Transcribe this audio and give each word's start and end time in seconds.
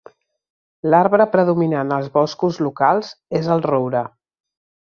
L'arbre 0.93 1.27
predominant 1.35 1.93
als 1.99 2.09
boscos 2.17 2.59
locals 2.69 3.15
és 3.41 3.55
el 3.57 3.63
roure. 3.71 4.07